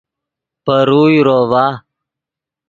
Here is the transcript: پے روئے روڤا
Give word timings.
پے 0.63 0.77
روئے 0.87 1.19
روڤا 1.25 1.65